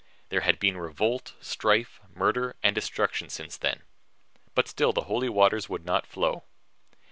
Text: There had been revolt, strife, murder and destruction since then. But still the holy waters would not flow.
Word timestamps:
There 0.29 0.41
had 0.41 0.57
been 0.57 0.77
revolt, 0.79 1.35
strife, 1.41 1.99
murder 2.15 2.55
and 2.63 2.73
destruction 2.73 3.29
since 3.29 3.55
then. 3.55 3.83
But 4.55 4.67
still 4.67 4.93
the 4.93 5.01
holy 5.01 5.29
waters 5.29 5.69
would 5.69 5.85
not 5.85 6.07
flow. 6.07 6.45